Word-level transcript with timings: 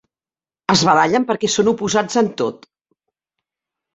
Es 0.73 0.83
barallen 0.87 1.27
perquè 1.31 1.49
són 1.55 1.69
oposats 1.73 2.19
en 2.23 2.31
tot. 2.43 2.65